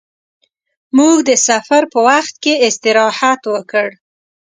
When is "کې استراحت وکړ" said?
2.43-3.87